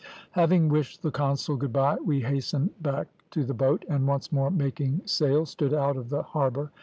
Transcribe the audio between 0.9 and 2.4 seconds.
the consul good bye we